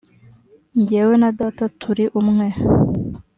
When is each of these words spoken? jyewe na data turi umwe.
jyewe 0.87 1.13
na 1.21 1.29
data 1.39 1.65
turi 1.81 2.05
umwe. 2.19 2.47